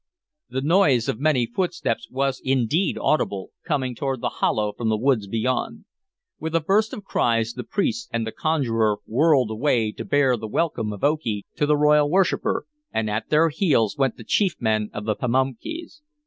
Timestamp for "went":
13.95-14.17